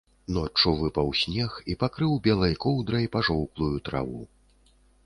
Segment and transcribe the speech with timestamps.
[0.35, 4.21] Ноччу выпаў снег і пакрыў белай коўдрай пажоўклую траву.